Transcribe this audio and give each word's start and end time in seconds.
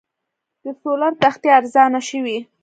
د 0.63 0.65
سولر 0.81 1.13
تختې 1.21 1.49
ارزانه 1.59 1.99
شوي؟ 2.09 2.37